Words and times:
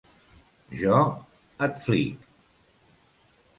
Jo 0.79 1.01
et 1.67 1.77
flic! 1.85 2.27